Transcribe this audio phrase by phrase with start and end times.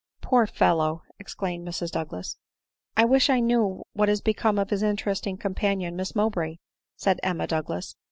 [0.21, 2.35] "Poor fellow!" exclaimed Mrs Douglas."
[2.97, 6.57] I wish I knew what is become of his interesting com panion, Miss Mowbray,"
[6.95, 7.95] said Emma Douglas.